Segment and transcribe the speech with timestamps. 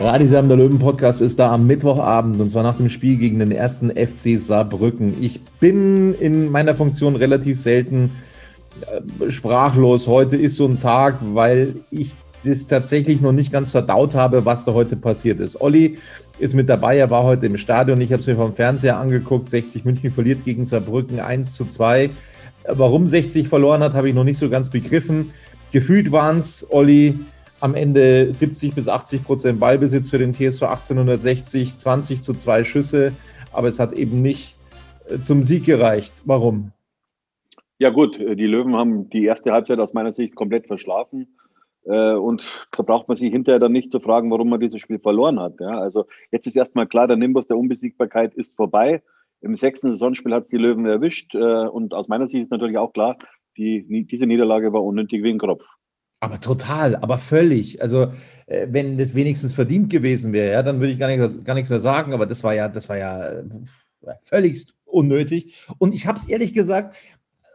[0.00, 3.90] Radisam, der Löwen-Podcast ist da am Mittwochabend und zwar nach dem Spiel gegen den ersten
[3.90, 5.20] FC Saarbrücken.
[5.20, 8.12] Ich bin in meiner Funktion relativ selten
[8.82, 10.06] äh, sprachlos.
[10.06, 12.12] Heute ist so ein Tag, weil ich
[12.44, 15.60] das tatsächlich noch nicht ganz verdaut habe, was da heute passiert ist.
[15.60, 15.98] Olli
[16.38, 19.50] ist mit dabei, er war heute im Stadion, ich habe es mir vom Fernseher angeguckt.
[19.50, 22.10] 60 München verliert gegen Saarbrücken 1 zu 2.
[22.68, 25.32] Warum 60 verloren hat, habe ich noch nicht so ganz begriffen.
[25.72, 27.18] Gefühlt waren es, Olli,
[27.60, 33.12] am Ende 70 bis 80 Prozent Ballbesitz für den TSV 1860, 20 zu 2 Schüsse,
[33.52, 34.56] aber es hat eben nicht
[35.08, 36.22] äh, zum Sieg gereicht.
[36.24, 36.72] Warum?
[37.78, 41.36] Ja gut, äh, die Löwen haben die erste Halbzeit aus meiner Sicht komplett verschlafen.
[41.84, 42.42] Äh, Und
[42.76, 45.60] da braucht man sich hinterher dann nicht zu fragen, warum man dieses Spiel verloren hat.
[45.60, 49.02] Also jetzt ist erstmal klar, der Nimbus der Unbesiegbarkeit ist vorbei.
[49.40, 51.32] Im sechsten Saisonspiel hat es die Löwen erwischt.
[51.36, 53.16] Und aus meiner Sicht ist natürlich auch klar,
[53.56, 55.64] die, diese Niederlage war unnötig wie ein Kropf.
[56.20, 57.80] Aber total, aber völlig.
[57.80, 58.12] Also,
[58.46, 61.70] äh, wenn das wenigstens verdient gewesen wäre, ja, dann würde ich gar, nicht, gar nichts
[61.70, 63.44] mehr sagen, aber das war ja, das war ja äh,
[64.22, 65.66] völligst unnötig.
[65.78, 66.96] Und ich habe es ehrlich gesagt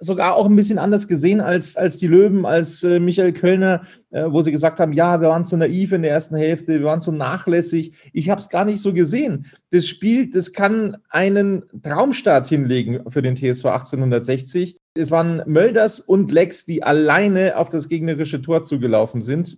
[0.04, 4.26] sogar auch ein bisschen anders gesehen als, als die Löwen, als äh, Michael Kölner, äh,
[4.28, 7.02] wo sie gesagt haben, ja, wir waren zu naiv in der ersten Hälfte, wir waren
[7.02, 7.94] zu nachlässig.
[8.12, 9.46] Ich habe es gar nicht so gesehen.
[9.72, 14.78] Das Spiel, das kann einen Traumstart hinlegen für den TSV 1860.
[14.96, 19.58] Es waren Mölders und Lex, die alleine auf das gegnerische Tor zugelaufen sind.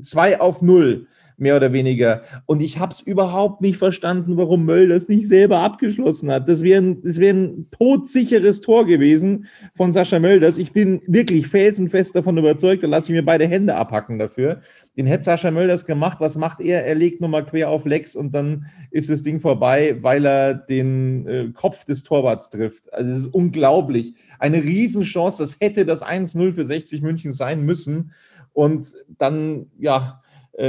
[0.00, 1.08] Zwei auf null
[1.38, 2.22] mehr oder weniger.
[2.46, 6.48] Und ich habe es überhaupt nicht verstanden, warum Möll das nicht selber abgeschlossen hat.
[6.48, 10.56] Das wäre ein, das wär ein todsicheres Tor gewesen von Sascha Mölders.
[10.58, 14.62] Ich bin wirklich felsenfest davon überzeugt, da lasse ich mir beide Hände abhacken dafür.
[14.96, 16.18] Den hätte Sascha Mölders gemacht.
[16.20, 16.86] Was macht er?
[16.86, 21.26] Er legt nochmal quer auf Lex und dann ist das Ding vorbei, weil er den
[21.26, 22.92] äh, Kopf des Torwarts trifft.
[22.94, 24.14] Also es ist unglaublich.
[24.38, 25.42] Eine Riesenchance.
[25.42, 28.12] Das hätte das 1-0 für 60 München sein müssen.
[28.54, 30.22] Und dann, ja,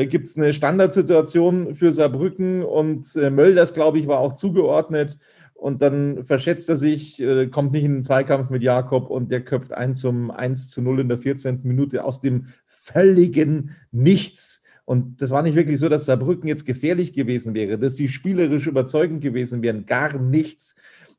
[0.05, 5.19] gibt es eine Standardsituation für Saarbrücken und äh, Mölders, glaube ich, war auch zugeordnet.
[5.53, 9.41] Und dann verschätzt er sich, äh, kommt nicht in den Zweikampf mit Jakob und der
[9.41, 11.61] köpft ein zum 1 zu 0 in der 14.
[11.63, 14.61] Minute aus dem völligen Nichts.
[14.85, 18.67] Und das war nicht wirklich so, dass Saarbrücken jetzt gefährlich gewesen wäre, dass sie spielerisch
[18.67, 19.85] überzeugend gewesen wären.
[19.85, 20.75] Gar nichts.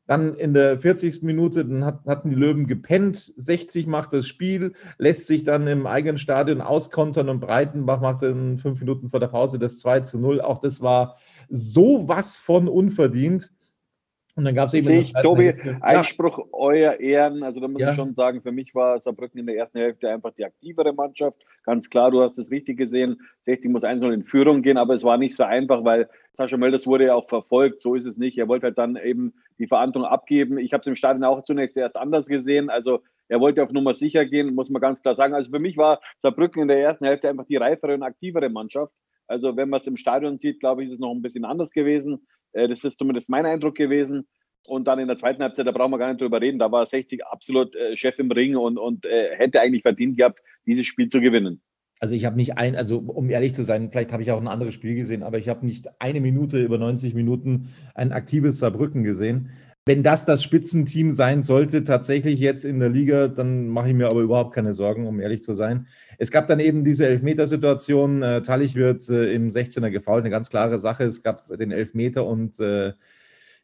[0.09, 1.21] Dann in der 40.
[1.21, 3.15] Minute dann hat, hatten die Löwen gepennt.
[3.15, 8.57] 60 macht das Spiel, lässt sich dann im eigenen Stadion auskontern und Breitenbach macht dann
[8.57, 10.41] fünf Minuten vor der Pause das 2 zu 0.
[10.41, 11.15] Auch das war
[11.47, 13.51] sowas von unverdient.
[14.35, 14.85] Und dann gab es eben.
[14.87, 15.77] Sehe ich, Tobi, Ja.
[15.81, 17.43] Einspruch euer Ehren.
[17.43, 17.91] Also da muss Ja.
[17.91, 21.37] ich schon sagen, für mich war Saarbrücken in der ersten Hälfte einfach die aktivere Mannschaft.
[21.65, 23.21] Ganz klar, du hast es richtig gesehen.
[23.45, 26.87] 60 muss 1-0 in Führung gehen, aber es war nicht so einfach, weil Sascha Mölders
[26.87, 27.79] wurde ja auch verfolgt.
[27.79, 28.39] So ist es nicht.
[28.39, 30.57] Er wollte halt dann eben die Verantwortung abgeben.
[30.57, 32.69] Ich habe es im Stadion auch zunächst erst anders gesehen.
[32.69, 35.33] Also er wollte auf Nummer sicher gehen, muss man ganz klar sagen.
[35.33, 38.93] Also für mich war Saarbrücken in der ersten Hälfte einfach die reifere und aktivere Mannschaft.
[39.27, 41.71] Also wenn man es im Stadion sieht, glaube ich, ist es noch ein bisschen anders
[41.71, 42.25] gewesen.
[42.53, 44.27] Äh, Das ist zumindest mein Eindruck gewesen.
[44.65, 46.85] Und dann in der zweiten Halbzeit, da brauchen wir gar nicht drüber reden, da war
[46.85, 51.07] 60 absolut äh, Chef im Ring und, und äh, hätte eigentlich verdient gehabt, dieses Spiel
[51.07, 51.61] zu gewinnen.
[51.99, 54.47] Also ich habe nicht ein, also um ehrlich zu sein, vielleicht habe ich auch ein
[54.47, 59.03] anderes Spiel gesehen, aber ich habe nicht eine Minute über 90 Minuten ein aktives Saarbrücken
[59.03, 59.49] gesehen.
[59.85, 64.07] Wenn das das Spitzenteam sein sollte, tatsächlich jetzt in der Liga, dann mache ich mir
[64.07, 65.87] aber überhaupt keine Sorgen, um ehrlich zu sein.
[66.17, 68.21] Es gab dann eben diese Elfmetersituation.
[68.21, 71.05] Äh, Tallich wird äh, im 16er gefault, eine ganz klare Sache.
[71.05, 72.93] Es gab den Elfmeter und äh,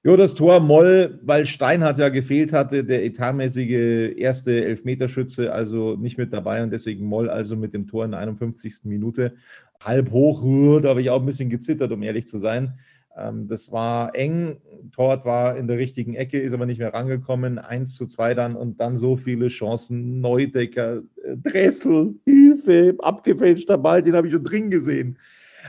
[0.06, 6.20] Ja, das Tor Moll, weil Steinhardt ja gefehlt hatte, der etatmäßige erste Elfmeterschütze, also nicht
[6.20, 8.82] mit dabei und deswegen Moll also mit dem Tor in der 51.
[8.84, 9.34] Minute.
[9.80, 10.44] Halb hoch,
[10.80, 12.78] da habe ich auch ein bisschen gezittert, um ehrlich zu sein.
[13.18, 14.58] Ähm, das war eng.
[14.92, 17.58] Tort war in der richtigen Ecke, ist aber nicht mehr rangekommen.
[17.58, 20.22] 1 zu 2 dann und dann so viele Chancen.
[20.22, 25.18] Neudecker, äh, Dressel, Hilfe, abgefälschter Ball, den habe ich schon drin gesehen.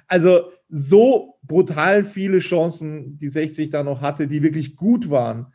[0.08, 5.52] Also so brutal viele Chancen, die 60 da noch hatte, die wirklich gut waren.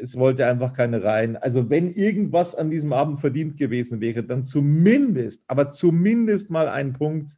[0.00, 1.36] Es wollte einfach keine rein.
[1.36, 6.92] Also wenn irgendwas an diesem Abend verdient gewesen wäre, dann zumindest, aber zumindest mal ein
[6.92, 7.32] Punkt.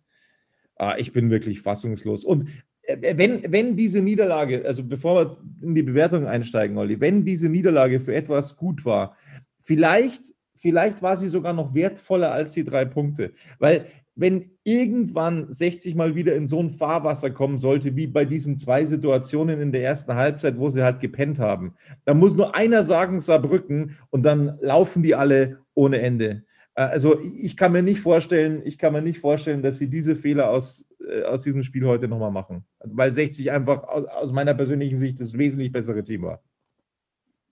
[0.77, 2.25] Ah, ich bin wirklich fassungslos.
[2.25, 2.49] Und
[2.83, 7.49] äh, wenn, wenn diese Niederlage, also bevor wir in die Bewertung einsteigen, Olli, wenn diese
[7.49, 9.17] Niederlage für etwas gut war,
[9.61, 13.33] vielleicht, vielleicht war sie sogar noch wertvoller als die drei Punkte.
[13.59, 13.87] Weil
[14.17, 18.87] wenn irgendwann 60 mal wieder in so ein Fahrwasser kommen sollte, wie bei diesen zwei
[18.87, 21.75] Situationen in der ersten Halbzeit, wo sie halt gepennt haben,
[22.07, 26.45] dann muss nur einer sagen Saarbrücken und dann laufen die alle ohne Ende.
[26.75, 30.17] Äh, also ich kann mir nicht vorstellen, ich kann mir nicht vorstellen, dass sie diese
[30.17, 32.65] Fehler aus, äh, aus diesem Spiel heute nochmal machen.
[32.85, 36.41] Weil 60 einfach aus, meiner persönlichen Sicht das wesentlich bessere Team war.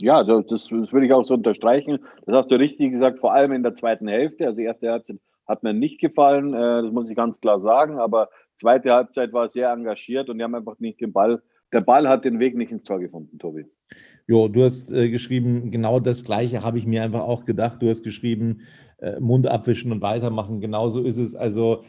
[0.00, 1.98] Ja, das, das, würde ich auch so unterstreichen.
[2.26, 4.46] Das hast du richtig gesagt, vor allem in der zweiten Hälfte.
[4.46, 7.98] Also die erste Halbzeit hat mir nicht gefallen, äh, das muss ich ganz klar sagen.
[7.98, 11.42] Aber zweite Halbzeit war sehr engagiert und die haben einfach nicht den Ball.
[11.72, 13.66] Der Ball hat den Weg nicht ins Tor gefunden, Tobi.
[14.26, 17.82] Jo, du hast äh, geschrieben, genau das Gleiche habe ich mir einfach auch gedacht.
[17.82, 18.60] Du hast geschrieben,
[18.98, 20.60] äh, Mund abwischen und weitermachen.
[20.60, 21.34] Genauso ist es.
[21.34, 21.84] Also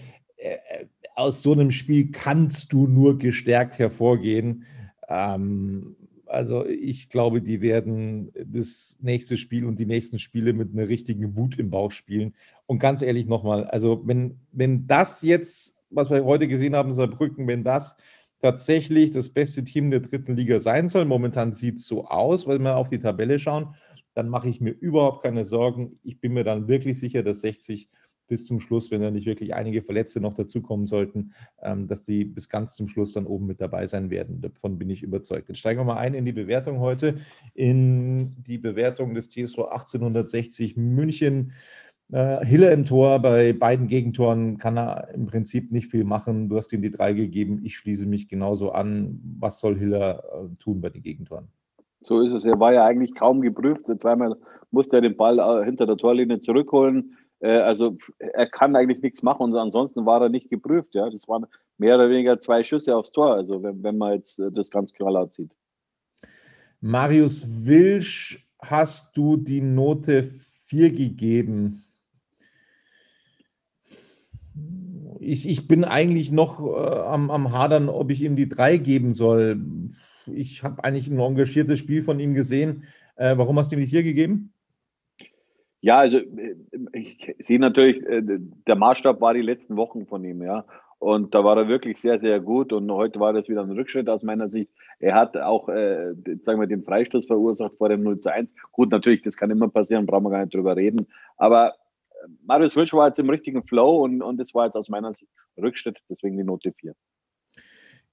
[1.16, 4.66] aus so einem Spiel kannst du nur gestärkt hervorgehen.
[5.08, 10.88] Ähm, also ich glaube, die werden das nächste Spiel und die nächsten Spiele mit einer
[10.90, 12.34] richtigen Wut im Bauch spielen.
[12.68, 17.48] Und ganz ehrlich nochmal, also wenn, wenn das jetzt, was wir heute gesehen haben, Saarbrücken,
[17.48, 17.96] wenn das
[18.42, 22.60] tatsächlich das beste Team der dritten Liga sein soll, momentan sieht es so aus, weil
[22.60, 23.76] wir auf die Tabelle schauen,
[24.14, 26.00] dann mache ich mir überhaupt keine Sorgen.
[26.04, 27.90] Ich bin mir dann wirklich sicher, dass 60
[28.28, 32.26] bis zum Schluss, wenn da nicht wirklich einige Verletzte noch dazukommen sollten, ähm, dass die
[32.26, 34.42] bis ganz zum Schluss dann oben mit dabei sein werden.
[34.42, 35.50] Davon bin ich überzeugt.
[35.50, 37.20] Jetzt steigen wir mal ein in die Bewertung heute,
[37.54, 41.52] in die Bewertung des TSV 1860 München.
[42.12, 46.50] Äh, Hille im Tor, bei beiden Gegentoren kann er im Prinzip nicht viel machen.
[46.50, 47.62] Du hast ihm die drei gegeben.
[47.64, 49.20] Ich schließe mich genauso an.
[49.40, 51.48] Was soll Hiller äh, tun bei den Gegentoren?
[52.02, 52.46] So ist es.
[52.46, 53.86] Er war ja eigentlich kaum geprüft.
[54.00, 54.36] Zweimal
[54.70, 57.18] musste er den Ball äh, hinter der Torlinie zurückholen.
[57.42, 60.96] Also er kann eigentlich nichts machen und ansonsten war er nicht geprüft.
[60.96, 61.46] Ja, das waren
[61.78, 63.36] mehr oder weniger zwei Schüsse aufs Tor.
[63.36, 65.52] Also wenn, wenn man jetzt das ganz klar sieht.
[66.80, 71.85] Marius Wilsch, hast du die Note 4 gegeben?
[75.20, 79.14] Ich, ich bin eigentlich noch äh, am, am Hadern, ob ich ihm die 3 geben
[79.14, 79.60] soll.
[80.28, 82.84] Ich habe eigentlich ein engagiertes Spiel von ihm gesehen.
[83.16, 84.54] Äh, warum hast du ihm die 4 gegeben?
[85.82, 86.56] Ja, also äh,
[86.94, 90.66] ich sehe natürlich, äh, der Maßstab war die letzten Wochen von ihm, ja.
[90.98, 92.74] Und da war er wirklich sehr, sehr gut.
[92.74, 94.72] Und heute war das wieder ein Rückschritt aus meiner Sicht.
[95.00, 98.54] Er hat auch, äh, sagen wir, den Freistoß verursacht vor dem 0 zu 1.
[98.72, 101.06] Gut, natürlich, das kann immer passieren, brauchen wir gar nicht drüber reden.
[101.38, 101.76] Aber
[102.44, 105.30] Marius Wilsch war jetzt im richtigen Flow und, und das war jetzt aus meiner Sicht
[105.58, 106.94] Rückschritt, deswegen die Note 4.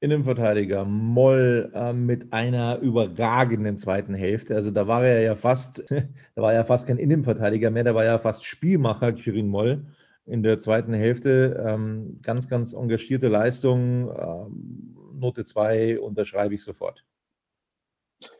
[0.01, 4.57] Innenverteidiger Moll äh, mit einer überragenden zweiten Hälfte.
[4.57, 5.89] Also da war er ja fast,
[6.35, 9.87] da war er fast kein Innenverteidiger mehr, da war ja fast Spielmacher, Kirin Moll
[10.27, 11.65] in der zweiten Hälfte.
[11.65, 14.11] Ähm, ganz, ganz engagierte Leistung.
[14.11, 17.05] Ähm, Note 2 unterschreibe ich sofort.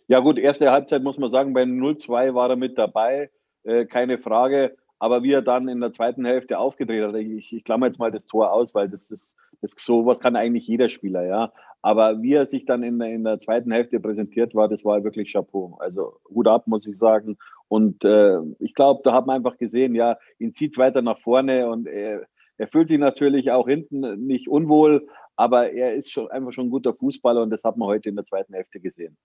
[0.09, 3.31] Ja gut, erste Halbzeit muss man sagen, bei 0-2 war er mit dabei,
[3.63, 4.77] äh, keine Frage.
[5.03, 8.13] Aber wie er dann in der zweiten Hälfte aufgedreht hat, ich, ich klammer jetzt mal
[8.13, 11.53] das Tor aus, weil das ist, das, sowas kann eigentlich jeder Spieler, ja.
[11.83, 15.33] Aber wie er sich dann in, in der zweiten Hälfte präsentiert war, das war wirklich
[15.33, 15.77] Chapeau.
[15.81, 17.37] Also Hut ab, muss ich sagen.
[17.67, 21.69] Und äh, ich glaube, da hat man einfach gesehen, ja, ihn zieht weiter nach vorne
[21.69, 26.53] und er, er fühlt sich natürlich auch hinten nicht unwohl, aber er ist schon einfach
[26.53, 29.17] schon ein guter Fußballer und das hat man heute in der zweiten Hälfte gesehen.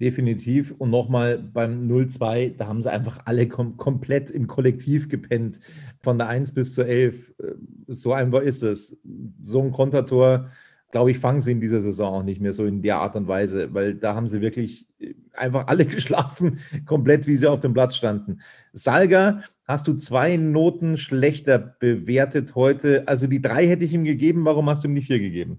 [0.00, 0.72] Definitiv.
[0.78, 5.60] Und nochmal beim 0-2, da haben sie einfach alle kom komplett im Kollektiv gepennt.
[6.00, 7.34] Von der 1 bis zur 11.
[7.38, 7.54] Äh,
[7.86, 8.96] so einfach ist es.
[9.44, 10.48] So ein Kontertor,
[10.90, 13.28] glaube ich, fangen sie in dieser Saison auch nicht mehr so in der Art und
[13.28, 17.74] Weise, weil da haben sie wirklich äh, einfach alle geschlafen, komplett wie sie auf dem
[17.74, 18.40] Platz standen.
[18.72, 23.06] Salga, hast du zwei Noten schlechter bewertet heute.
[23.06, 24.46] Also die drei hätte ich ihm gegeben.
[24.46, 25.58] Warum hast du ihm die vier gegeben?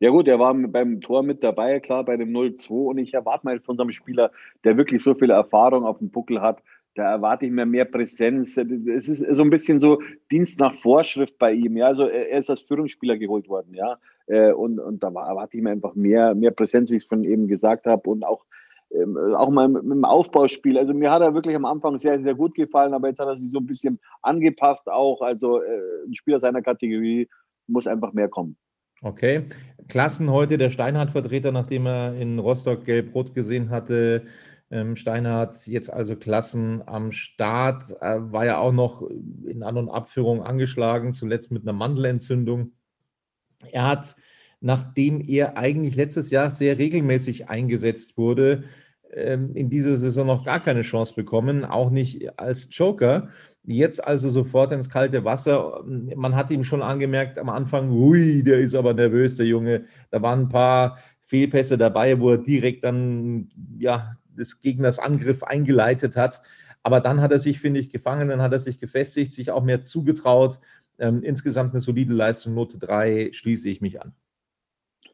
[0.00, 3.44] Ja gut, er war beim Tor mit dabei, klar, bei dem 0-2 und ich erwarte
[3.44, 4.32] mal von so einem Spieler,
[4.64, 6.62] der wirklich so viel Erfahrung auf dem Buckel hat,
[6.94, 8.56] da erwarte ich mir mehr Präsenz.
[8.56, 11.76] Es ist so ein bisschen so Dienst nach Vorschrift bei ihm.
[11.76, 13.98] Ja, also er ist als Führungsspieler geholt worden, ja.
[14.26, 17.22] Äh, und, und da erwarte ich mir einfach mehr, mehr Präsenz, wie ich es von
[17.22, 18.08] eben gesagt habe.
[18.10, 18.44] Und auch,
[18.90, 20.78] ähm, auch mal mit dem Aufbauspiel.
[20.78, 23.36] Also mir hat er wirklich am Anfang sehr, sehr gut gefallen, aber jetzt hat er
[23.36, 25.20] sich so ein bisschen angepasst auch.
[25.20, 27.28] Also äh, ein Spieler seiner Kategorie
[27.68, 28.56] muss einfach mehr kommen.
[29.02, 29.44] Okay.
[29.90, 34.24] Klassen heute der Steinhardt-Vertreter, nachdem er in Rostock gelb-rot gesehen hatte.
[34.70, 39.02] Ähm, Steinhardt jetzt also Klassen am Start, äh, war ja auch noch
[39.44, 42.72] in An- und Abführung angeschlagen, zuletzt mit einer Mandelentzündung.
[43.72, 44.14] Er hat,
[44.60, 48.62] nachdem er eigentlich letztes Jahr sehr regelmäßig eingesetzt wurde,
[49.12, 53.28] in dieser Saison noch gar keine Chance bekommen, auch nicht als Joker.
[53.64, 55.82] Jetzt also sofort ins kalte Wasser.
[55.84, 59.84] Man hat ihm schon angemerkt am Anfang, ui, der ist aber nervös, der Junge.
[60.10, 63.48] Da waren ein paar Fehlpässe dabei, wo er direkt dann
[63.78, 66.42] ja, des Gegners Angriff eingeleitet hat.
[66.82, 69.62] Aber dann hat er sich, finde ich, gefangen, dann hat er sich gefestigt, sich auch
[69.62, 70.58] mehr zugetraut.
[70.98, 74.14] Ähm, insgesamt eine solide Leistung, Note 3, schließe ich mich an.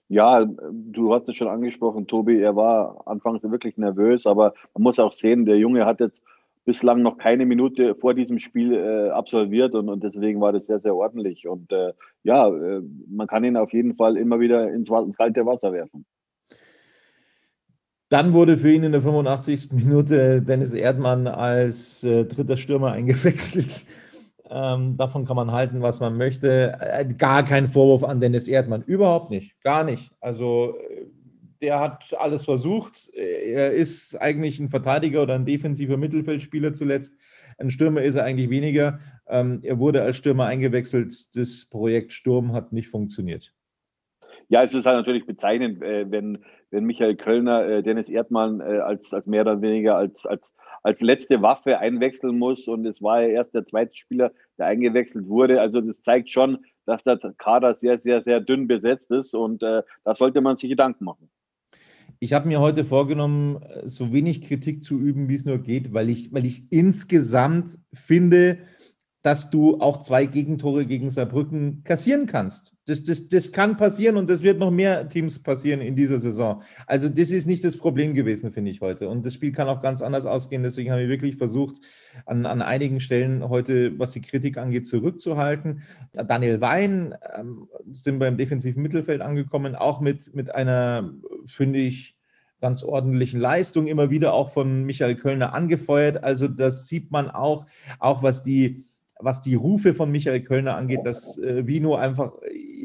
[0.08, 2.40] Ja, du hast es schon angesprochen, Tobi.
[2.40, 6.22] Er war anfangs wirklich nervös, aber man muss auch sehen, der Junge hat jetzt
[6.64, 10.80] bislang noch keine Minute vor diesem Spiel äh, absolviert und, und, deswegen war das sehr,
[10.80, 11.46] sehr ordentlich.
[11.48, 11.92] Und äh,
[12.24, 16.04] ja, äh, man kann ihn auf jeden Fall immer wieder ins, ins kalte Wasser werfen.
[18.08, 19.72] Dann wurde für ihn in der 85.
[19.72, 23.84] Minute Dennis Erdmann als äh, dritter Stürmer eingewechselt.
[24.48, 26.78] Ähm, davon kann man halten, was man möchte.
[26.80, 28.82] Äh, gar kein Vorwurf an Dennis Erdmann.
[28.82, 29.60] Überhaupt nicht.
[29.62, 30.10] Gar nicht.
[30.20, 31.06] Also äh,
[31.60, 33.08] der hat alles versucht.
[33.14, 37.16] Er ist eigentlich ein Verteidiger oder ein defensiver Mittelfeldspieler zuletzt.
[37.58, 39.00] Ein Stürmer ist er eigentlich weniger.
[39.26, 41.34] Ähm, er wurde als Stürmer eingewechselt.
[41.34, 43.52] Das Projekt Sturm hat nicht funktioniert.
[44.48, 48.78] Ja, es ist halt natürlich bezeichnend, äh, wenn, wenn Michael Kölner äh, Dennis Erdmann äh,
[48.78, 50.52] als, als mehr oder weniger als, als,
[50.86, 52.68] als letzte Waffe einwechseln muss.
[52.68, 55.60] Und es war ja erst der zweite Spieler, der eingewechselt wurde.
[55.60, 59.34] Also das zeigt schon, dass der Kader sehr, sehr, sehr dünn besetzt ist.
[59.34, 61.28] Und äh, da sollte man sich Gedanken machen.
[62.20, 66.08] Ich habe mir heute vorgenommen, so wenig Kritik zu üben, wie es nur geht, weil
[66.08, 68.58] ich, weil ich insgesamt finde,
[69.22, 72.75] dass du auch zwei Gegentore gegen Saarbrücken kassieren kannst.
[72.86, 76.62] Das, das, das kann passieren und das wird noch mehr Teams passieren in dieser Saison.
[76.86, 79.08] Also das ist nicht das Problem gewesen, finde ich heute.
[79.08, 80.62] Und das Spiel kann auch ganz anders ausgehen.
[80.62, 81.80] Deswegen haben wir wirklich versucht,
[82.26, 85.82] an, an einigen Stellen heute, was die Kritik angeht, zurückzuhalten.
[86.12, 91.12] Daniel Wein ähm, sind beim defensiven Mittelfeld angekommen, auch mit, mit einer,
[91.46, 92.16] finde ich,
[92.60, 96.22] ganz ordentlichen Leistung, immer wieder auch von Michael Kölner angefeuert.
[96.22, 97.66] Also das sieht man auch,
[97.98, 98.86] auch was die
[99.18, 102.32] was die Rufe von Michael Kölner angeht, dass äh, Vino einfach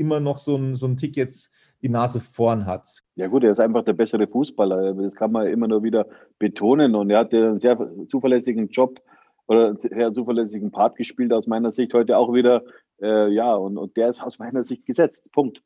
[0.01, 2.87] immer noch so ein, so ein Tick jetzt die Nase vorn hat.
[3.15, 4.93] Ja gut, er ist einfach der bessere Fußballer.
[4.95, 6.07] Das kann man immer nur wieder
[6.39, 6.95] betonen.
[6.95, 7.77] Und er hat einen sehr
[8.07, 8.99] zuverlässigen Job
[9.47, 12.63] oder einen sehr zuverlässigen Part gespielt aus meiner Sicht heute auch wieder.
[13.01, 15.31] Äh, ja, und, und der ist aus meiner Sicht gesetzt.
[15.31, 15.61] Punkt.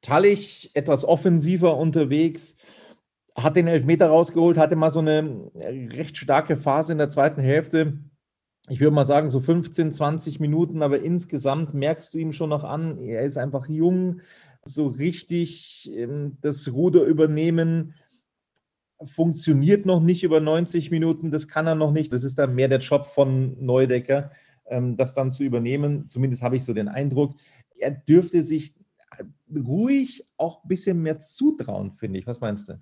[0.00, 2.56] Tallich etwas offensiver unterwegs,
[3.36, 7.98] hat den Elfmeter rausgeholt, hatte mal so eine recht starke Phase in der zweiten Hälfte
[8.70, 12.64] ich würde mal sagen, so 15, 20 Minuten, aber insgesamt merkst du ihm schon noch
[12.64, 14.20] an, er ist einfach jung,
[14.64, 17.94] so richtig ähm, das Ruder übernehmen
[19.02, 22.12] funktioniert noch nicht über 90 Minuten, das kann er noch nicht.
[22.12, 24.30] Das ist dann mehr der Job von Neudecker,
[24.66, 26.08] ähm, das dann zu übernehmen.
[26.08, 27.34] Zumindest habe ich so den Eindruck.
[27.78, 28.74] Er dürfte sich
[29.52, 32.26] ruhig auch ein bisschen mehr zutrauen, finde ich.
[32.26, 32.80] Was meinst du?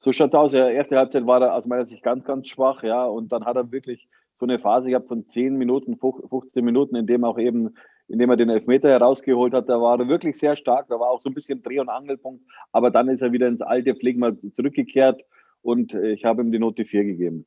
[0.00, 0.52] So schaut es aus.
[0.52, 3.56] Ja, erste Halbzeit war er aus meiner Sicht ganz, ganz schwach, ja, und dann hat
[3.56, 4.08] er wirklich
[4.42, 7.76] so eine Phase gehabt von 10 Minuten, 15 Minuten, in dem auch eben,
[8.08, 9.68] in dem er den Elfmeter herausgeholt hat.
[9.68, 10.88] Da war er wirklich sehr stark.
[10.88, 12.42] Da war auch so ein bisschen Dreh- und Angelpunkt.
[12.72, 15.22] Aber dann ist er wieder ins alte Pflegmal zurückgekehrt
[15.60, 17.46] und äh, ich habe ihm die Note 4 gegeben.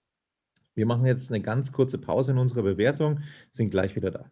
[0.74, 3.20] Wir machen jetzt eine ganz kurze Pause in unserer Bewertung,
[3.52, 4.32] sind gleich wieder da.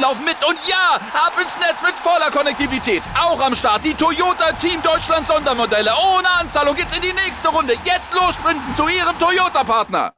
[0.00, 0.36] laufen mit.
[0.48, 3.02] Und ja, ab ins Netz mit voller Konnektivität.
[3.18, 5.90] Auch am Start die Toyota Team Deutschland Sondermodelle.
[5.90, 7.74] Ohne Anzahlung geht's in die nächste Runde.
[7.84, 10.12] Jetzt los sprinten zu ihrem Toyota-Partner.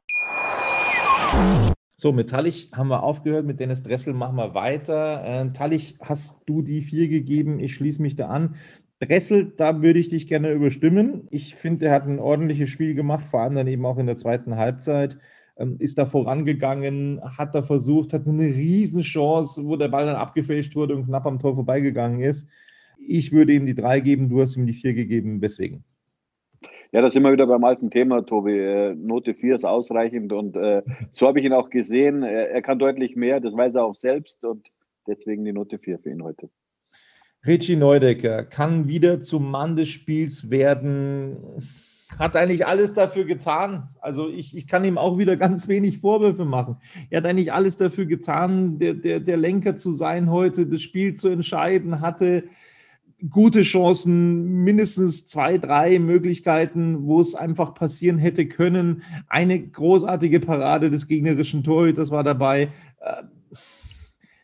[1.97, 5.23] So, mit Tallich haben wir aufgehört, mit Dennis Dressel machen wir weiter.
[5.23, 7.59] Äh, Tallich, hast du die vier gegeben?
[7.59, 8.55] Ich schließe mich da an
[8.99, 11.27] Dressel, da würde ich dich gerne überstimmen.
[11.31, 14.17] Ich finde, er hat ein ordentliches Spiel gemacht, vor allem dann eben auch in der
[14.17, 15.17] zweiten Halbzeit.
[15.61, 20.75] Ähm, ist da vorangegangen, hat da versucht, hat eine Riesenchance, wo der Ball dann abgefälscht
[20.75, 22.47] wurde und knapp am Tor vorbeigegangen ist.
[22.99, 25.41] Ich würde ihm die drei geben, du hast ihm die vier gegeben.
[25.41, 25.83] Weswegen?
[26.91, 28.57] Ja, da sind wir wieder beim alten Thema, Tobi.
[28.57, 32.23] Äh, Note 4 ist ausreichend und äh, so habe ich ihn auch gesehen.
[32.23, 34.67] Er, er, kann deutlich mehr, das weiß er auch selbst und
[35.07, 36.49] deswegen die Note 4 für ihn heute.
[37.47, 41.37] Richie Neudecker kann wieder zum Mann des Spiels werden.
[42.19, 43.89] Hat eigentlich alles dafür getan.
[43.99, 46.77] Also ich, ich kann ihm auch wieder ganz wenig Vorwürfe machen.
[47.09, 51.13] Er hat eigentlich alles dafür getan, der, der, der Lenker zu sein heute, das Spiel
[51.13, 52.43] zu entscheiden, hatte
[53.29, 59.03] gute Chancen, mindestens zwei, drei Möglichkeiten, wo es einfach passieren hätte können.
[59.27, 62.69] Eine großartige Parade des gegnerischen Torhüters war dabei.
[62.99, 63.23] Äh,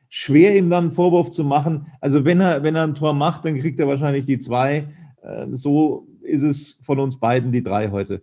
[0.09, 1.87] schwer ihm dann einen Vorwurf zu machen.
[2.01, 4.87] Also wenn er, wenn er ein Tor macht, dann kriegt er wahrscheinlich die zwei.
[5.21, 8.21] Äh, so ist es von uns beiden die drei heute.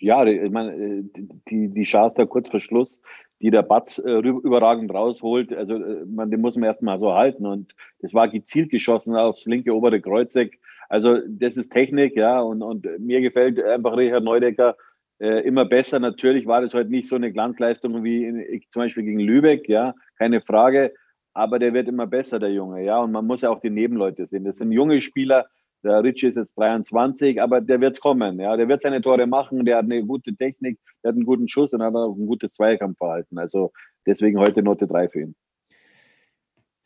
[0.00, 1.04] Ja, ich meine,
[1.48, 3.00] die, die Chance da kurz vor Schluss,
[3.40, 5.52] die der Batz äh, überragend rausholt.
[5.52, 7.46] Also äh, man, den muss man erstmal so halten.
[7.46, 10.58] Und das war gezielt geschossen aufs linke obere Kreuzeck.
[10.88, 12.40] Also das ist Technik, ja.
[12.40, 14.76] Und, und mir gefällt einfach Richard Neudecker
[15.20, 16.00] äh, immer besser.
[16.00, 19.94] Natürlich war das heute nicht so eine Glanzleistung wie in, zum Beispiel gegen Lübeck, ja,
[20.18, 20.92] keine Frage.
[21.32, 22.98] Aber der wird immer besser, der Junge, ja.
[22.98, 24.44] Und man muss ja auch die Nebenleute sehen.
[24.44, 25.46] Das sind junge Spieler,
[25.84, 28.40] der Ritchie ist jetzt 23, aber der wird kommen.
[28.40, 29.64] Ja, der wird seine Tore machen.
[29.64, 32.54] Der hat eine gute Technik, der hat einen guten Schuss und hat auch ein gutes
[32.54, 33.38] Zweikampfverhalten.
[33.38, 33.72] Also
[34.06, 35.36] deswegen heute Note 3 für ihn.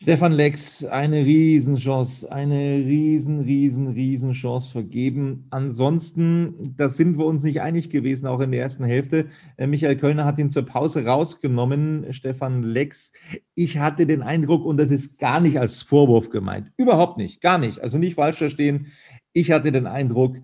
[0.00, 5.49] Stefan Lex, eine Riesenchance, eine riesen, riesen, riesen Chance vergeben.
[5.50, 9.26] Ansonsten, da sind wir uns nicht einig gewesen, auch in der ersten Hälfte.
[9.57, 13.12] Äh, Michael Kölner hat ihn zur Pause rausgenommen, Stefan Lex.
[13.57, 17.59] Ich hatte den Eindruck, und das ist gar nicht als Vorwurf gemeint, überhaupt nicht, gar
[17.59, 18.93] nicht, also nicht falsch verstehen.
[19.33, 20.37] Ich hatte den Eindruck,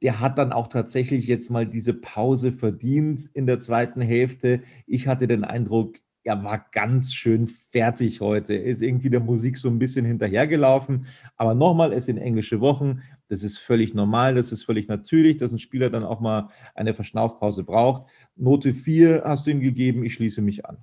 [0.00, 4.62] der hat dann auch tatsächlich jetzt mal diese Pause verdient in der zweiten Hälfte.
[4.86, 8.54] Ich hatte den Eindruck, er war ganz schön fertig heute.
[8.54, 11.06] Er ist irgendwie der Musik so ein bisschen hinterhergelaufen.
[11.36, 13.02] Aber nochmal, es sind englische Wochen.
[13.28, 16.94] Das ist völlig normal, das ist völlig natürlich, dass ein Spieler dann auch mal eine
[16.94, 18.10] Verschnaufpause braucht.
[18.34, 20.78] Note 4 hast du ihm gegeben, ich schließe mich an.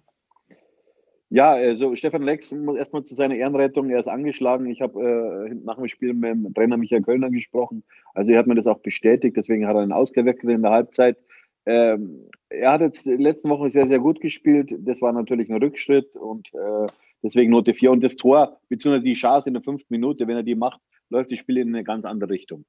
[1.30, 4.68] Ja, also Stefan Lex muss erstmal zu seiner Ehrenrettung, er ist angeschlagen.
[4.68, 7.84] Ich habe äh, nach dem Spiel mit dem Trainer Michael Kölner gesprochen.
[8.14, 11.18] Also er hat mir das auch bestätigt, deswegen hat er ihn ausgewechselt in der Halbzeit.
[11.66, 14.76] Ähm, er hat jetzt die letzten Wochen sehr, sehr gut gespielt.
[14.80, 16.88] Das war natürlich ein Rückschritt und äh,
[17.22, 17.92] deswegen Note 4.
[17.92, 21.32] Und das Tor, beziehungsweise die Chance in der fünften Minute, wenn er die macht, läuft
[21.32, 22.66] das Spiel in eine ganz andere Richtung.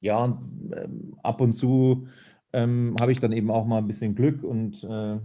[0.00, 2.06] Ja, und ähm, ab und zu
[2.52, 5.18] ähm, habe ich dann eben auch mal ein bisschen Glück und äh,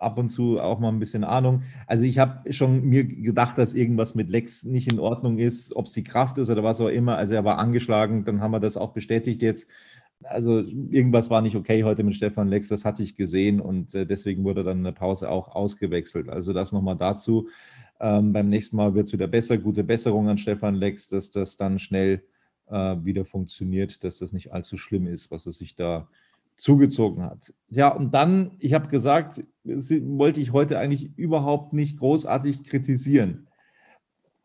[0.00, 1.62] ab und zu auch mal ein bisschen Ahnung.
[1.86, 5.86] Also ich habe schon mir gedacht, dass irgendwas mit Lex nicht in Ordnung ist, ob
[5.86, 7.16] es die Kraft ist oder was auch immer.
[7.16, 9.68] Also er war angeschlagen, dann haben wir das auch bestätigt jetzt.
[10.28, 14.06] Also irgendwas war nicht okay heute mit Stefan Lex, das hatte ich gesehen und äh,
[14.06, 16.28] deswegen wurde dann eine Pause auch ausgewechselt.
[16.28, 17.48] Also das nochmal dazu.
[18.00, 19.58] Ähm, beim nächsten Mal wird es wieder besser.
[19.58, 22.22] Gute Besserung an Stefan Lex, dass das dann schnell
[22.68, 26.08] äh, wieder funktioniert, dass das nicht allzu schlimm ist, was er sich da
[26.56, 27.52] zugezogen hat.
[27.68, 33.46] Ja, und dann, ich habe gesagt, wollte ich heute eigentlich überhaupt nicht großartig kritisieren.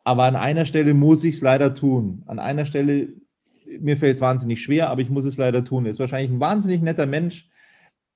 [0.04, 2.24] Aber an einer Stelle muss ich es leider tun.
[2.26, 3.14] An einer Stelle
[3.80, 5.86] mir fällt es wahnsinnig schwer, aber ich muss es leider tun.
[5.86, 7.50] Er ist wahrscheinlich ein wahnsinnig netter Mensch,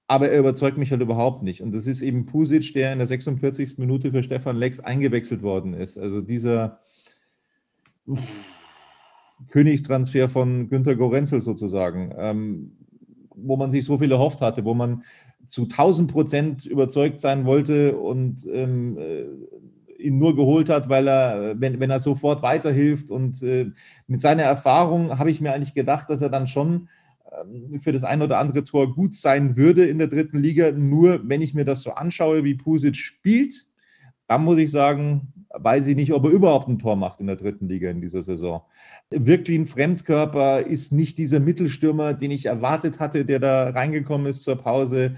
[0.07, 1.61] aber er überzeugt mich halt überhaupt nicht.
[1.61, 3.77] Und das ist eben Pusic, der in der 46.
[3.77, 5.97] Minute für Stefan Lex eingewechselt worden ist.
[5.97, 6.79] Also dieser
[9.49, 12.77] Königstransfer von Günter Gorenzel sozusagen, ähm,
[13.35, 15.03] wo man sich so viel erhofft hatte, wo man
[15.47, 19.25] zu 1000 Prozent überzeugt sein wollte und ähm, äh,
[20.05, 23.09] ihn nur geholt hat, weil er, wenn, wenn er sofort weiterhilft.
[23.11, 23.71] Und äh,
[24.07, 26.89] mit seiner Erfahrung habe ich mir eigentlich gedacht, dass er dann schon
[27.43, 30.71] ähm, für das ein oder andere Tor gut sein würde in der dritten Liga.
[30.71, 33.65] Nur wenn ich mir das so anschaue, wie Pusic spielt,
[34.27, 37.35] dann muss ich sagen, weiß ich nicht, ob er überhaupt ein Tor macht in der
[37.35, 38.61] dritten Liga in dieser Saison.
[39.09, 44.27] Wirkt wie ein Fremdkörper, ist nicht dieser Mittelstürmer, den ich erwartet hatte, der da reingekommen
[44.27, 45.15] ist zur Pause.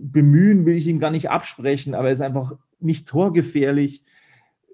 [0.00, 4.04] Bemühen will ich ihm gar nicht absprechen, aber er ist einfach nicht torgefährlich.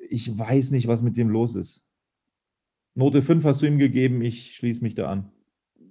[0.09, 1.85] Ich weiß nicht, was mit dem los ist.
[2.95, 5.31] Note 5 hast du ihm gegeben, ich schließe mich da an.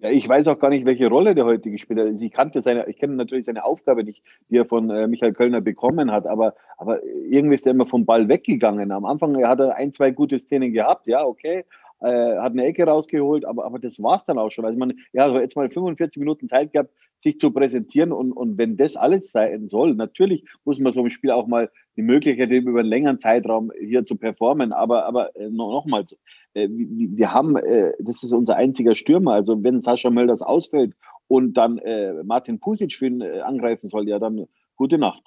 [0.02, 2.08] Ja, ich weiß auch gar nicht, welche Rolle der heute gespielt hat.
[2.08, 5.34] Also ich kannte seine, ich kenne natürlich seine Aufgabe nicht, die er von äh, Michael
[5.34, 8.92] Kölner bekommen hat, aber, aber irgendwie ist er immer vom Ball weggegangen.
[8.92, 11.66] Am Anfang hat er ein, zwei gute Szenen gehabt, ja, okay,
[12.02, 14.64] äh, hat eine Ecke rausgeholt, aber, aber das war es dann auch schon.
[14.64, 16.92] Also man, ja, also jetzt mal 45 Minuten Zeit gehabt,
[17.24, 21.10] sich zu präsentieren und, und wenn das alles sein soll, natürlich muss man so im
[21.10, 25.36] Spiel auch mal die Möglichkeit haben, über einen längeren Zeitraum hier zu performen, aber, aber
[25.36, 26.18] äh, nochmals,
[26.54, 30.94] äh, wir haben, äh, das ist unser einziger Stürmer, also wenn Sascha Mölders ausfällt
[31.28, 31.80] und dann
[32.24, 35.22] Martin Pusic für ihn angreifen soll, ja dann gute Nacht.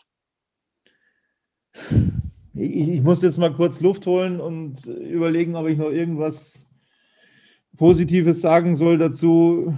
[2.55, 6.68] Ich muss jetzt mal kurz Luft holen und überlegen, ob ich noch irgendwas
[7.76, 9.74] Positives sagen soll dazu.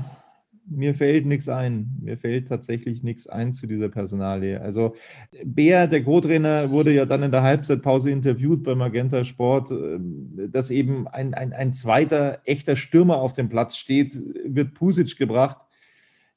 [0.66, 1.90] Mir fällt nichts ein.
[2.00, 4.60] Mir fällt tatsächlich nichts ein zu dieser Personalie.
[4.60, 4.94] Also
[5.44, 10.70] Bär, der Co-Trainer, wurde ja dann in der Halbzeitpause interviewt bei Magenta Sport, ähm, dass
[10.70, 15.58] eben ein, ein, ein zweiter echter Stürmer auf dem Platz steht, wird Pusic gebracht.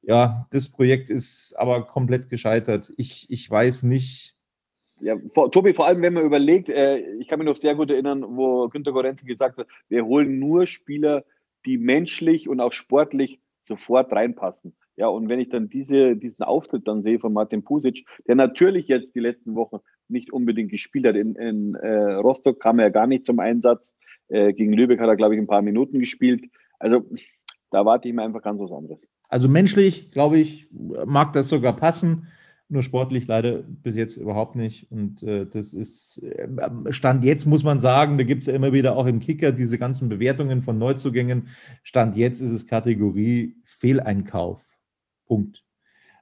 [0.02, 2.94] Ja, das Projekt ist aber komplett gescheitert.
[2.98, 4.38] Ich, ich weiß nicht,
[5.00, 7.92] ja, vor, Tobi, vor allem, wenn man überlegt, äh, ich kann mich noch sehr gut
[7.92, 11.24] erinnern, wo Günter Gorenzi gesagt hat, wir holen nur Spieler,
[11.66, 14.76] die menschlich und auch sportlich sofort reinpassen.
[14.96, 18.88] Ja, und wenn ich dann diese, diesen Auftritt dann sehe von Martin Pusic, der natürlich
[18.88, 19.78] jetzt die letzten Wochen
[20.08, 21.16] nicht unbedingt gespielt hat.
[21.16, 23.96] In, in äh, Rostock kam er gar nicht zum Einsatz.
[24.30, 26.46] Äh, gegen Lübeck hat er, glaube ich, ein paar Minuten gespielt.
[26.80, 27.06] Also
[27.70, 29.08] da warte ich mir einfach ganz was anderes.
[29.30, 32.28] Also menschlich, glaube ich, mag das sogar passen
[32.70, 34.92] nur sportlich leider bis jetzt überhaupt nicht.
[34.92, 36.48] Und äh, das ist äh,
[36.92, 39.78] Stand jetzt, muss man sagen, da gibt es ja immer wieder auch im Kicker diese
[39.78, 41.48] ganzen Bewertungen von Neuzugängen.
[41.84, 44.62] Stand jetzt ist es Kategorie Fehleinkauf.
[45.26, 45.64] Punkt.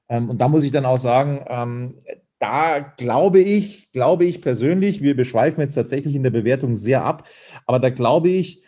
[0.08, 1.96] Ähm, und da muss ich dann auch sagen, ähm,
[2.40, 7.28] da glaube ich, glaube ich persönlich, wir beschweifen jetzt tatsächlich in der Bewertung sehr ab,
[7.66, 8.62] aber da glaube ich,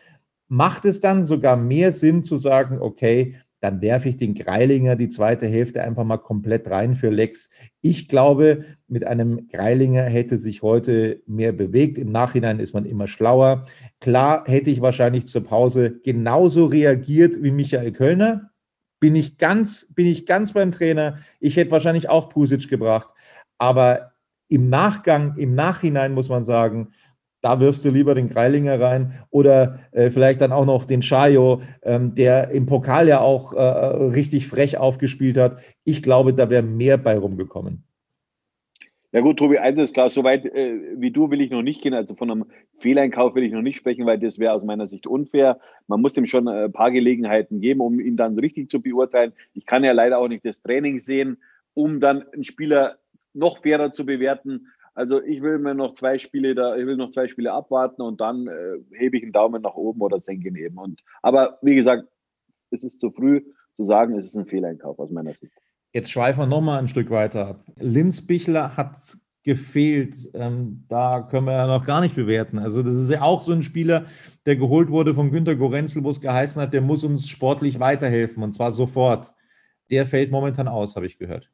[0.47, 5.09] macht es dann sogar mehr Sinn zu sagen, okay, dann werfe ich den Greilinger die
[5.09, 7.49] zweite Hälfte einfach mal komplett rein für Lex.
[7.81, 11.97] Ich glaube, mit einem Greilinger hätte sich heute mehr bewegt.
[11.97, 13.65] Im Nachhinein ist man immer schlauer.
[13.99, 18.51] Klar hätte ich wahrscheinlich zur Pause genauso reagiert wie Michael Kölner.
[18.99, 21.19] Bin ich ganz, bin ich ganz beim Trainer.
[21.39, 23.09] Ich hätte wahrscheinlich auch Pusic gebracht.
[23.57, 24.11] Aber
[24.49, 26.93] im Nachgang, im Nachhinein muss man sagen,
[27.41, 31.61] da wirfst du lieber den Greilinger rein oder äh, vielleicht dann auch noch den Chayo,
[31.83, 35.61] ähm, der im Pokal ja auch äh, richtig frech aufgespielt hat.
[35.83, 37.83] Ich glaube, da wäre mehr bei rumgekommen.
[39.13, 41.93] Ja gut, Tobi, eins ist klar, soweit äh, wie du will ich noch nicht gehen.
[41.93, 42.45] Also von einem
[42.79, 45.59] Fehleinkauf will ich noch nicht sprechen, weil das wäre aus meiner Sicht unfair.
[45.87, 49.31] Man muss ihm schon ein paar Gelegenheiten geben, um ihn dann richtig zu beurteilen.
[49.53, 51.37] Ich kann ja leider auch nicht das Training sehen,
[51.73, 52.97] um dann einen Spieler
[53.33, 54.67] noch fairer zu bewerten.
[54.97, 58.19] Also ich will mir noch zwei Spiele da, ich will noch zwei Spiele abwarten und
[58.19, 60.79] dann äh, hebe ich einen Daumen nach oben oder senke ihn eben.
[60.79, 62.07] Und, aber wie gesagt,
[62.71, 63.43] es ist zu früh
[63.75, 65.53] zu sagen, es ist ein Fehleinkauf aus meiner Sicht.
[65.93, 67.65] Jetzt schweifen wir nochmal ein Stück weiter ab.
[67.75, 68.97] Linz Bichler hat
[69.43, 70.15] gefehlt.
[70.33, 72.57] Ähm, da können wir ja noch gar nicht bewerten.
[72.57, 74.05] Also, das ist ja auch so ein Spieler,
[74.47, 78.41] der geholt wurde von Günter Gorenzel, wo es geheißen hat, der muss uns sportlich weiterhelfen
[78.41, 79.31] und zwar sofort.
[79.91, 81.51] Der fällt momentan aus, habe ich gehört.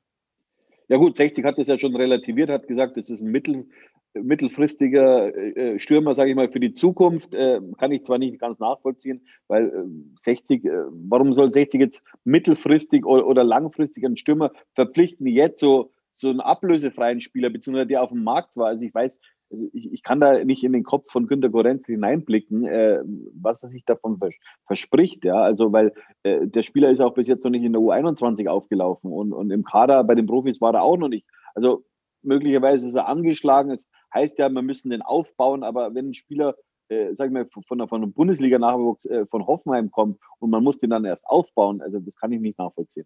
[0.89, 3.65] Ja gut, 60 hat das ja schon relativiert, hat gesagt, das ist ein mittel,
[4.13, 7.33] mittelfristiger äh, Stürmer, sage ich mal, für die Zukunft.
[7.33, 12.03] Äh, kann ich zwar nicht ganz nachvollziehen, weil äh, 60, äh, warum soll 60 jetzt
[12.23, 18.03] mittelfristig oder, oder langfristig einen Stürmer verpflichten, jetzt so, so einen ablösefreien Spieler, beziehungsweise der
[18.03, 18.67] auf dem Markt war.
[18.67, 19.17] Also ich weiß,
[19.53, 23.03] also ich, ich, kann da nicht in den Kopf von Günter Gorenz hineinblicken, äh,
[23.35, 24.33] was er sich davon vers
[24.65, 25.23] verspricht.
[25.25, 28.47] Ja, also weil äh, der Spieler ist auch bis jetzt noch nicht in der U21
[28.47, 31.27] aufgelaufen und, und im Kader bei den Profis war er auch noch nicht.
[31.53, 31.85] Also
[32.23, 33.69] möglicherweise ist er angeschlagen.
[33.69, 36.55] Es heißt ja, wir müssen den aufbauen, aber wenn ein Spieler
[36.89, 40.79] äh, sag ich mal, von, von einem Bundesliga-Nachwuchs äh, von Hoffenheim kommt und man muss
[40.79, 43.05] den dann erst aufbauen, also das kann ich nicht nachvollziehen.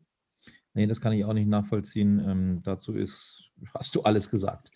[0.73, 2.23] Nee, das kann ich auch nicht nachvollziehen.
[2.25, 4.71] Ähm, dazu ist, hast du alles gesagt.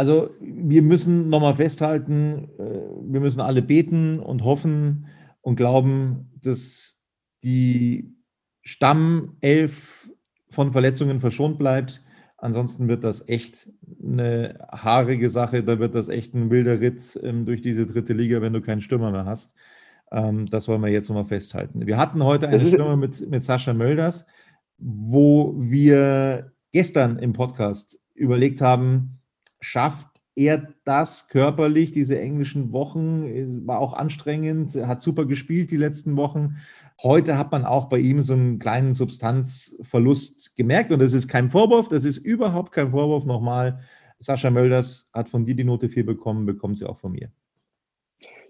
[0.00, 5.08] Also wir müssen nochmal festhalten, äh, wir müssen alle beten und hoffen
[5.42, 7.02] und glauben, dass
[7.44, 8.16] die
[8.62, 10.10] Stammelf
[10.48, 12.02] von Verletzungen verschont bleibt.
[12.38, 13.68] Ansonsten wird das echt
[14.02, 15.62] eine haarige Sache.
[15.62, 18.80] Da wird das echt ein wilder Ritt ähm, durch diese dritte Liga, wenn du keinen
[18.80, 19.54] Stürmer mehr hast.
[20.10, 21.86] Ähm, das wollen wir jetzt nochmal festhalten.
[21.86, 24.24] Wir hatten heute einen Stürmer mit, mit Sascha Mölders,
[24.78, 29.19] wo wir gestern im Podcast überlegt haben,
[29.60, 36.16] schafft er das körperlich, diese englischen Wochen, war auch anstrengend, hat super gespielt die letzten
[36.16, 36.56] Wochen.
[37.02, 41.50] Heute hat man auch bei ihm so einen kleinen Substanzverlust gemerkt und das ist kein
[41.50, 43.24] Vorwurf, das ist überhaupt kein Vorwurf.
[43.24, 43.80] Nochmal,
[44.18, 47.30] Sascha Mölders hat von dir die Note 4 bekommen, bekommt sie auch von mir.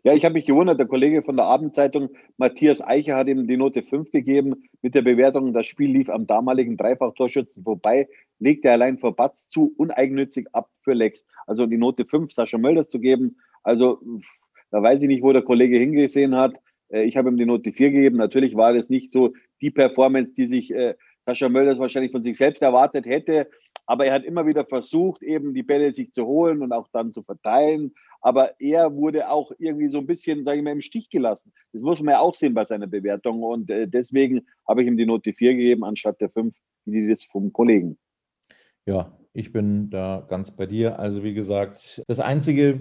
[0.02, 2.08] Ja, ich habe mich gewundert, der Kollege von der Abendzeitung,
[2.38, 6.26] Matthias Eicher, hat ihm die Note 5 gegeben mit der Bewertung, das Spiel lief am
[6.26, 8.08] damaligen Dreifach-Torschützen vorbei,
[8.38, 11.26] legte allein vor Batz zu, uneigennützig ab für Lex.
[11.46, 14.00] Also die Note 5 Sascha Mölders zu geben, also
[14.70, 16.54] da weiß ich nicht, wo der Kollege hingesehen hat.
[16.88, 18.16] Äh, ich habe ihm die Note 4 gegeben.
[18.16, 20.94] Natürlich war das nicht so die Performance, die sich äh,
[21.26, 23.48] Sascha Mölders wahrscheinlich von sich selbst erwartet hätte.
[23.90, 27.10] Aber er hat immer wieder versucht, eben die Bälle sich zu holen und auch dann
[27.12, 27.92] zu verteilen.
[28.20, 31.52] Aber er wurde auch irgendwie so ein bisschen, sage ich mal, im Stich gelassen.
[31.72, 33.42] Das muss man ja auch sehen bei seiner Bewertung.
[33.42, 37.24] Und äh, deswegen habe ich ihm die Note 4 gegeben, anstatt der 5, wie das
[37.24, 37.98] vom Kollegen.
[38.86, 41.00] Ja, ich bin da ganz bei dir.
[41.00, 42.78] Also wie gesagt, das Einzige,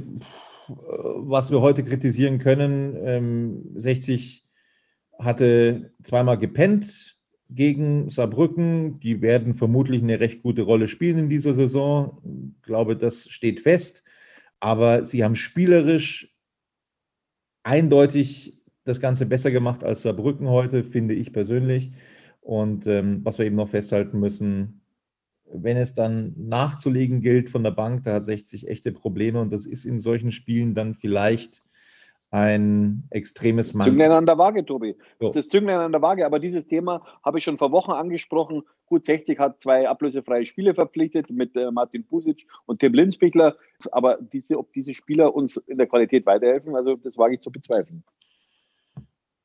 [0.68, 4.46] was wir heute kritisieren können, ähm, 60
[5.18, 7.19] hatte zweimal gepennt
[7.50, 9.00] gegen Saarbrücken.
[9.00, 12.22] Die werden vermutlich eine recht gute Rolle spielen in dieser Saison.
[12.58, 14.04] Ich glaube, das steht fest.
[14.60, 16.34] Aber sie haben spielerisch
[17.64, 21.92] eindeutig das Ganze besser gemacht als Saarbrücken heute, finde ich persönlich.
[22.42, 24.82] Und ähm, was wir eben noch festhalten müssen,
[25.52, 29.66] wenn es dann nachzulegen gilt von der Bank, da hat 60 echte Probleme und das
[29.66, 31.64] ist in solchen Spielen dann vielleicht
[32.32, 33.86] ein extremes Mann.
[33.86, 34.96] Zünglein an der Waage, Tobi.
[35.20, 37.92] Das ist das Zünglein an der Waage, aber dieses Thema habe ich schon vor Wochen
[37.92, 38.64] angesprochen.
[38.86, 43.56] Gut, 60 hat zwei ablösefreie Spiele verpflichtet mit äh, Martin Pusic und Tim Linzbichler,
[43.92, 47.52] aber diese, ob diese Spieler uns in der Qualität weiterhelfen, also das wage ich zu
[47.52, 48.04] bezweifeln.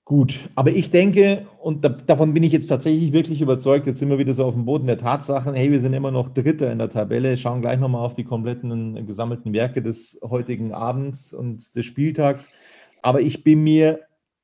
[0.07, 4.11] Gut, aber ich denke, und da, davon bin ich jetzt tatsächlich wirklich überzeugt, jetzt sind
[4.11, 6.77] wir wieder so auf dem Boden der Tatsachen, hey, wir sind immer noch Dritter in
[6.77, 11.87] der Tabelle, schauen gleich nochmal auf die kompletten gesammelten Werke des heutigen Abends und des
[11.87, 12.51] Spieltags.
[13.01, 14.01] Aber ich bin mir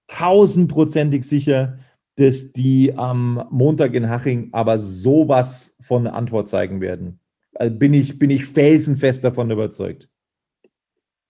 [0.07, 1.79] tausendprozentig sicher,
[2.17, 7.21] dass die am Montag in Haching aber sowas von eine Antwort zeigen werden.
[7.55, 10.09] Also bin ich, bin ich felsenfest davon überzeugt.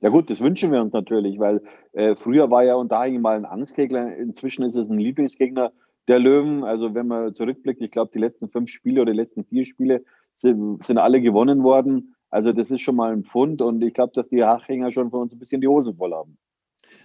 [0.01, 1.63] Ja gut, das wünschen wir uns natürlich, weil
[1.93, 5.73] äh, früher war ja Unterhaching mal ein Angstgegner, inzwischen ist es ein Lieblingsgegner
[6.09, 6.65] der Löwen.
[6.65, 10.05] Also wenn man zurückblickt, ich glaube, die letzten fünf Spiele oder die letzten vier Spiele
[10.33, 12.15] sind, sind alle gewonnen worden.
[12.31, 15.23] Also das ist schon mal ein Pfund und ich glaube, dass die Hachinger schon von
[15.23, 16.39] uns ein bisschen die Hosen voll haben.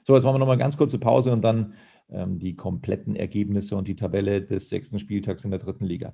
[0.03, 1.73] So, jetzt machen wir nochmal ganz kurze Pause und dann
[2.09, 6.13] ähm, die kompletten Ergebnisse und die Tabelle des sechsten Spieltags in der dritten Liga.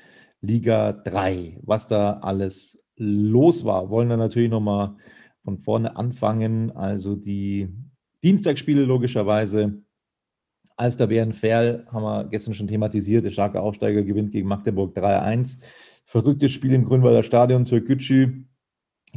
[0.41, 3.89] Liga 3, was da alles los war.
[3.89, 4.95] Wollen wir natürlich nochmal
[5.43, 6.71] von vorne anfangen.
[6.71, 7.69] Also die
[8.23, 9.81] Dienstagsspiele logischerweise.
[10.75, 13.23] Als der Bärenferl haben wir gestern schon thematisiert.
[13.25, 15.61] Der starke Aufsteiger gewinnt gegen Magdeburg 3-1.
[16.05, 17.65] Verrücktes Spiel im Grünwalder Stadion.
[17.65, 18.45] Türkgücü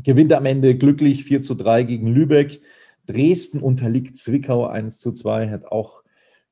[0.03, 2.61] gewinnt am Ende glücklich 4 3 gegen Lübeck.
[3.07, 5.51] Dresden unterliegt Zwickau 1 2.
[5.51, 6.04] Hat auch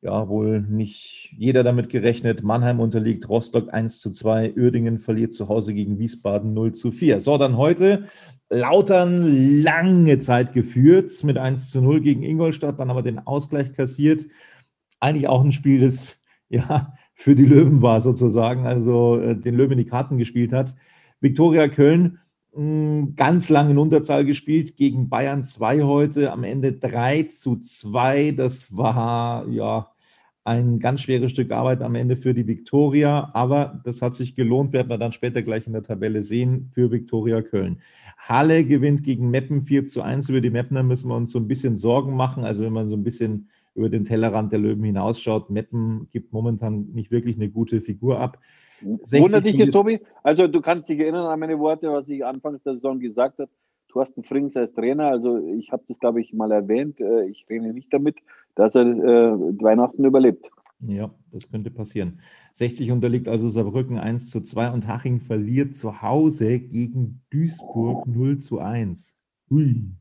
[0.03, 2.43] ja, wohl nicht jeder damit gerechnet.
[2.43, 4.55] Mannheim unterliegt Rostock 1 zu 2.
[4.57, 7.21] Uerdingen verliert zu Hause gegen Wiesbaden 0 zu 4.
[7.21, 8.05] So, dann heute
[8.51, 14.27] Lautern lange Zeit geführt mit 1 zu 0 gegen Ingolstadt, dann aber den Ausgleich kassiert.
[14.99, 19.79] Eigentlich auch ein Spiel, das ja für die Löwen war sozusagen, also äh, den Löwen
[19.79, 20.75] die Karten gespielt hat.
[21.21, 22.19] Viktoria Köln
[22.55, 28.33] ganz lange in Unterzahl gespielt gegen Bayern 2 heute, am Ende 3 zu 2.
[28.33, 29.92] Das war ja
[30.45, 34.73] ein ganz schweres Stück Arbeit am Ende für die Viktoria, aber das hat sich gelohnt,
[34.73, 37.79] werden wir dann später gleich in der Tabelle sehen, für Viktoria Köln.
[38.19, 40.29] Halle gewinnt gegen Meppen 4 zu 1.
[40.29, 42.45] Über die Meppner müssen wir uns so ein bisschen Sorgen machen.
[42.45, 46.89] Also wenn man so ein bisschen über den Tellerrand der Löwen hinausschaut, Meppen gibt momentan
[46.93, 48.39] nicht wirklich eine gute Figur ab.
[48.81, 50.01] Wundert dich das, Tobi?
[50.23, 53.51] Also du kannst dich erinnern an meine Worte, was ich anfangs der Saison gesagt habe.
[53.93, 57.73] Thorsten Frings als Trainer, also ich habe das, glaube ich, mal erwähnt, äh, ich rede
[57.73, 58.17] nicht damit,
[58.55, 60.51] dass er äh, Weihnachten überlebt.
[60.81, 62.21] Ja, das könnte passieren.
[62.55, 68.39] 60 unterliegt also Saarbrücken 1 zu 2 und Haching verliert zu Hause gegen Duisburg 0
[68.39, 69.15] zu 1.
[69.51, 69.93] Ui.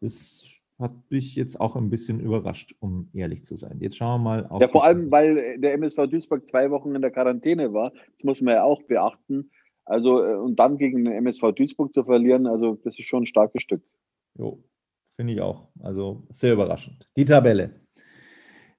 [0.00, 0.44] Das
[0.78, 3.78] hat mich jetzt auch ein bisschen überrascht, um ehrlich zu sein.
[3.80, 4.60] Jetzt schauen wir mal auf.
[4.60, 7.90] Ja, vor allem, weil der MSV Duisburg zwei Wochen in der Quarantäne war.
[7.90, 9.50] Das muss man ja auch beachten.
[9.86, 13.26] Also, äh, und dann gegen den MSV Duisburg zu verlieren, also das ist schon ein
[13.26, 13.82] starkes Stück.
[14.36, 14.62] Jo,
[15.16, 15.68] finde ich auch.
[15.80, 17.08] Also sehr überraschend.
[17.16, 17.70] Die Tabelle.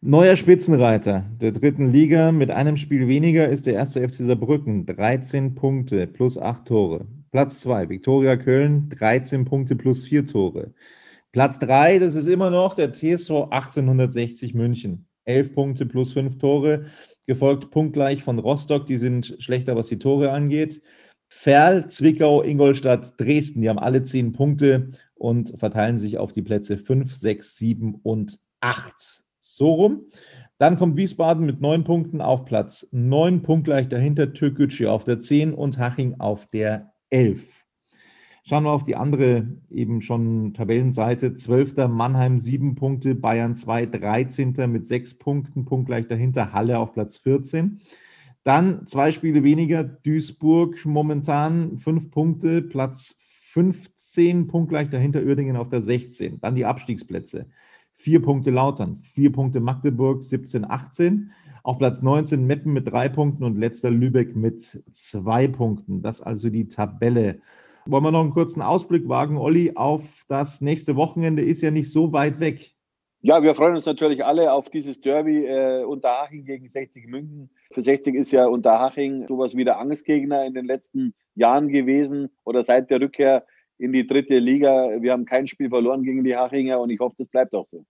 [0.02, 4.86] Neuer Spitzenreiter der dritten Liga mit einem Spiel weniger ist der erste FC Saarbrücken.
[4.86, 7.08] 13 Punkte plus 8 Tore.
[7.32, 10.74] Platz 2, Viktoria Köln, 13 Punkte plus 4 Tore.
[11.32, 15.08] Platz 3, das ist immer noch der TSV 1860 München.
[15.26, 16.86] 11 Punkte plus 5 Tore,
[17.28, 20.82] gefolgt punktgleich von Rostock, die sind schlechter, was die Tore angeht.
[21.30, 26.78] Ferl, Zwickau, Ingolstadt, Dresden, die haben alle 10 Punkte und verteilen sich auf die Plätze
[26.78, 28.94] 5, 6, 7 und 8.
[29.40, 30.06] So rum.
[30.58, 35.54] Dann kommt Wiesbaden mit neun Punkten auf Platz 9, punktgleich dahinter Türkgücü auf der 10
[35.54, 37.66] und Haching auf der 11.
[38.50, 41.34] Schauen wir auf die andere eben schon Tabellenseite.
[41.34, 41.90] 12.
[41.90, 44.54] Mannheim 7 Punkte, Bayern 2, 13.
[44.72, 47.82] mit 6 Punkten, punktgleich dahinter Halle auf Platz 14.
[48.46, 55.82] Dann zwei Spiele weniger, Duisburg momentan 5 Punkte, Platz 15, punktgleich dahinter Uerdingen auf der
[55.82, 56.40] 16.
[56.40, 57.48] Dann die Abstiegsplätze.
[57.98, 61.32] Vier Punkte Lautern, vier Punkte Magdeburg, 17, 18.
[61.64, 66.02] Auf Platz 19 Meppen mit drei Punkten und letzter Lübeck mit zwei Punkten.
[66.02, 67.42] Das also die Tabelle.
[67.89, 71.41] Wollen wir noch einen kurzen Ausblick wagen, Olli, auf das nächste Wochenende?
[71.41, 72.73] Ist ja nicht so weit weg.
[73.21, 77.50] Ja, wir freuen uns natürlich alle auf dieses Derby äh, Unterhaching gegen 60 München.
[77.71, 82.65] Für 60 ist ja Unterhaching sowas wie der Angstgegner in den letzten Jahren gewesen oder
[82.65, 83.45] seit der Rückkehr
[83.78, 85.02] in die dritte Liga.
[85.02, 87.86] Wir haben kein Spiel verloren gegen die Hachinger und ich hoffe, das bleibt auch so.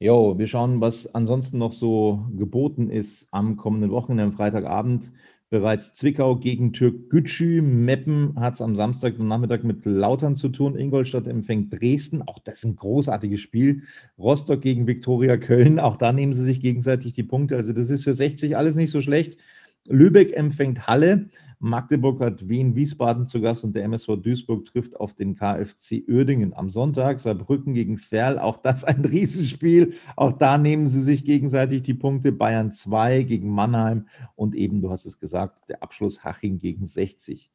[0.00, 5.12] Jo, wir schauen, was ansonsten noch so geboten ist am kommenden Wochenende, am Freitagabend.
[5.52, 7.60] Bereits Zwickau gegen Türk Gütschü.
[7.60, 10.78] Meppen hat es am Samstag und Nachmittag mit Lautern zu tun.
[10.78, 12.22] Ingolstadt empfängt Dresden.
[12.22, 13.82] Auch das ist ein großartiges Spiel.
[14.18, 15.78] Rostock gegen Viktoria Köln.
[15.78, 17.56] Auch da nehmen sie sich gegenseitig die Punkte.
[17.56, 19.36] Also das ist für 60 alles nicht so schlecht.
[19.86, 21.28] Lübeck empfängt Halle.
[21.58, 26.54] Magdeburg hat Wien Wiesbaden zu Gast und der MSV Duisburg trifft auf den KfC Uerdingen
[26.54, 27.20] am Sonntag.
[27.20, 29.94] Saarbrücken gegen Ferl, auch das ein Riesenspiel.
[30.16, 32.32] Auch da nehmen sie sich gegenseitig die Punkte.
[32.32, 37.52] Bayern 2 gegen Mannheim und eben, du hast es gesagt, der Abschluss Haching gegen 60.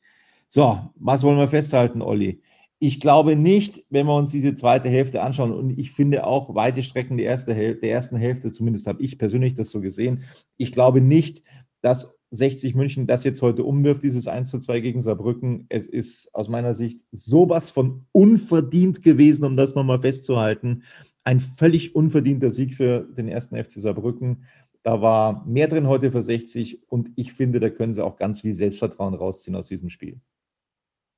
[0.47, 2.41] So, was wollen wir festhalten, Olli?
[2.79, 6.83] Ich glaube nicht, wenn wir uns diese zweite Hälfte anschauen, und ich finde auch weite
[6.83, 10.23] Strecken der, erste der ersten Hälfte, zumindest habe ich persönlich das so gesehen,
[10.55, 11.43] ich glaube nicht,
[11.81, 15.65] dass 60 München das jetzt heute umwirft, dieses 1 zu 2 gegen Saarbrücken.
[15.69, 20.83] Es ist aus meiner Sicht sowas von unverdient gewesen, um das nochmal festzuhalten.
[21.23, 24.45] Ein völlig unverdienter Sieg für den ersten FC Saarbrücken.
[24.83, 28.41] Da war mehr drin heute für 60 und ich finde, da können sie auch ganz
[28.41, 30.21] viel Selbstvertrauen rausziehen aus diesem Spiel.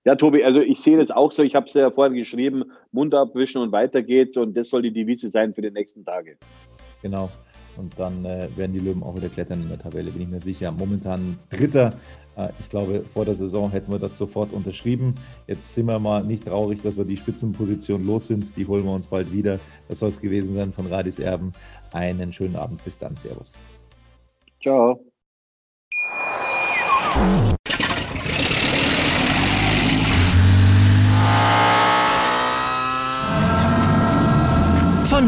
[0.05, 1.43] Ja, Tobi, also ich sehe das auch so.
[1.43, 4.37] Ich habe es ja vorhin geschrieben: Mund abwischen und weiter geht's.
[4.37, 6.37] Und das soll die Devise sein für die nächsten Tage.
[7.01, 7.29] Genau.
[7.79, 10.41] Und dann äh, werden die Löwen auch wieder klettern in der Tabelle, bin ich mir
[10.41, 10.71] sicher.
[10.71, 11.93] Momentan Dritter.
[12.35, 15.15] Äh, ich glaube, vor der Saison hätten wir das sofort unterschrieben.
[15.47, 18.55] Jetzt sind wir mal nicht traurig, dass wir die Spitzenposition los sind.
[18.57, 19.59] Die holen wir uns bald wieder.
[19.87, 21.53] Das soll es gewesen sein von Radis Erben.
[21.93, 22.83] Einen schönen Abend.
[22.83, 23.15] Bis dann.
[23.15, 23.53] Servus.
[24.61, 24.99] Ciao.